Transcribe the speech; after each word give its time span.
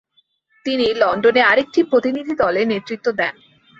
তিনি 0.65 0.85
লন্ডনে 0.93 1.41
আরেকটি 1.41 1.79
প্রতিনিধিদলের 1.83 2.65
নেতৃত্ব 2.67 3.07
দেন। 3.11 3.35